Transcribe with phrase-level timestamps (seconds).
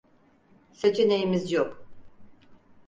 [0.71, 1.85] Seçeneğimiz yok.